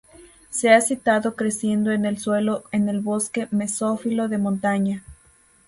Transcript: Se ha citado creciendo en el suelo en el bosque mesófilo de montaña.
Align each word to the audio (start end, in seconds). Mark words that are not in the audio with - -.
Se 0.49 0.71
ha 0.73 0.81
citado 0.81 1.35
creciendo 1.35 1.91
en 1.91 2.05
el 2.05 2.17
suelo 2.17 2.63
en 2.71 2.89
el 2.89 3.01
bosque 3.01 3.47
mesófilo 3.51 4.29
de 4.29 4.39
montaña. 4.39 5.03